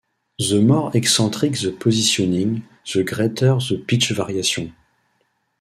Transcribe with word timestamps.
The 0.39 0.59
more 0.63 0.89
eccentric 0.97 1.59
the 1.59 1.71
positioning, 1.73 2.63
the 2.91 3.03
greater 3.03 3.53
the 3.59 3.77
pitch 3.87 4.09
variation. 4.09 4.75